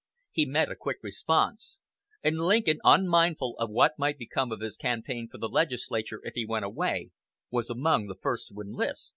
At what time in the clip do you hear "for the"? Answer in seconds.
5.31-5.47